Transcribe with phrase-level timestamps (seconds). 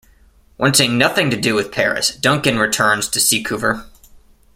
[0.57, 3.85] Wanting nothing to do with Paris, Duncan returns to Seacouver.